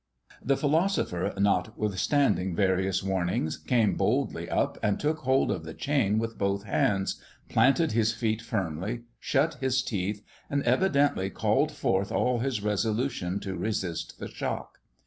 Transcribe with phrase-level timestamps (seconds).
[0.43, 6.39] The philosopher, notwithstanding various warnings, came boldly up, and took hold of the chain with
[6.39, 12.63] both hands, planted his feet firmly, shut his teeth, and evidently called forth all his
[12.63, 14.79] resolution to resist the shock.